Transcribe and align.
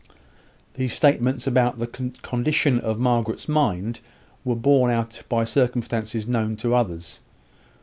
These 0.73 0.93
statements 0.93 1.45
about 1.45 1.77
the 1.77 1.85
condition 1.85 2.79
of 2.79 2.97
Margaret's 2.97 3.47
mind 3.47 3.99
were 4.43 4.55
borne 4.55 4.89
out 4.89 5.21
by 5.29 5.43
circumstances 5.43 6.27
known 6.27 6.55
to 6.55 6.73
others. 6.73 7.19